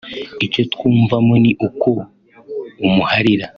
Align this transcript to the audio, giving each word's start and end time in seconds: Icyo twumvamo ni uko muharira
Icyo 0.45 0.61
twumvamo 0.73 1.33
ni 1.43 1.51
uko 1.67 1.89
muharira 2.93 3.47